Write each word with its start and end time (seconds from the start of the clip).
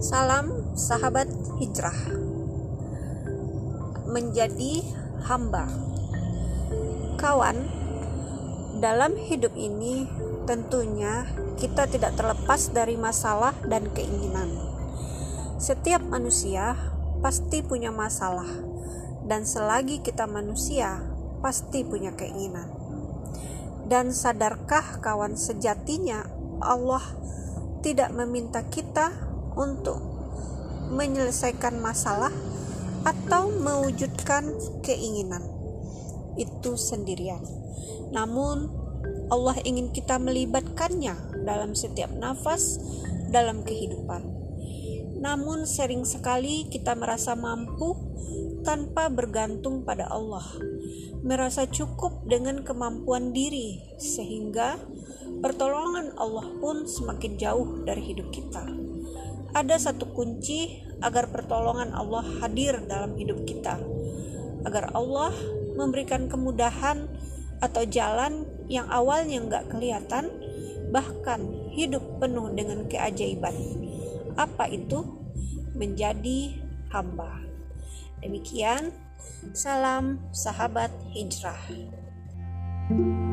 Salam 0.00 0.72
sahabat 0.80 1.28
hijrah. 1.60 1.92
Menjadi 4.08 4.80
hamba. 5.28 5.68
Kawan 7.20 7.68
Dalam 8.80 9.12
hidup 9.20 9.52
ini 9.60 10.08
Tentunya 10.48 11.28
kita 11.60 11.84
tidak 11.84 12.16
terlepas 12.16 12.72
dari 12.72 12.96
masalah 12.96 13.52
dan 13.68 13.92
keinginan. 13.92 14.48
Setiap 15.60 16.00
manusia 16.00 16.80
pasti 17.20 17.60
punya 17.60 17.92
masalah 17.92 18.48
Dan 19.28 19.44
selagi 19.44 20.00
kita 20.00 20.24
manusia 20.24 20.96
Pasti 21.44 21.84
punya 21.84 22.16
keinginan. 22.16 22.72
Dan 23.84 24.16
sadarkah 24.16 25.04
kawan 25.04 25.36
sejatinya 25.36 26.24
Allah 26.64 27.04
tidak 27.84 28.16
meminta 28.16 28.64
kita 28.64 29.29
untuk 29.54 29.98
menyelesaikan 30.90 31.78
masalah 31.78 32.34
atau 33.06 33.48
mewujudkan 33.48 34.52
keinginan 34.84 35.40
itu 36.36 36.76
sendirian. 36.76 37.40
Namun, 38.10 38.68
Allah 39.30 39.56
ingin 39.62 39.94
kita 39.94 40.18
melibatkannya 40.18 41.44
dalam 41.46 41.72
setiap 41.72 42.10
nafas 42.12 42.76
dalam 43.30 43.62
kehidupan. 43.62 44.26
Namun, 45.22 45.64
sering 45.64 46.02
sekali 46.02 46.66
kita 46.66 46.96
merasa 46.98 47.38
mampu 47.38 47.94
tanpa 48.66 49.08
bergantung 49.08 49.86
pada 49.86 50.10
Allah, 50.10 50.44
merasa 51.24 51.64
cukup 51.64 52.26
dengan 52.28 52.60
kemampuan 52.66 53.32
diri, 53.32 53.80
sehingga 53.96 54.76
pertolongan 55.40 56.12
Allah 56.20 56.44
pun 56.60 56.84
semakin 56.84 57.40
jauh 57.40 57.68
dari 57.88 58.02
hidup 58.04 58.28
kita 58.28 58.80
ada 59.54 59.76
satu 59.76 60.10
kunci 60.14 60.84
agar 61.00 61.32
pertolongan 61.32 61.90
Allah 61.96 62.22
hadir 62.42 62.78
dalam 62.86 63.16
hidup 63.16 63.42
kita, 63.48 63.80
agar 64.66 64.92
Allah 64.94 65.32
memberikan 65.74 66.28
kemudahan 66.28 67.08
atau 67.60 67.84
jalan 67.88 68.44
yang 68.70 68.88
awalnya 68.88 69.40
nggak 69.42 69.64
kelihatan, 69.72 70.30
bahkan 70.94 71.40
hidup 71.72 72.02
penuh 72.20 72.52
dengan 72.52 72.86
keajaiban. 72.86 73.54
Apa 74.36 74.68
itu? 74.70 75.18
Menjadi 75.74 76.60
hamba. 76.92 77.40
Demikian, 78.20 78.92
salam 79.56 80.20
sahabat 80.34 80.92
hijrah. 81.14 81.56
thank 82.90 83.22
you 83.24 83.29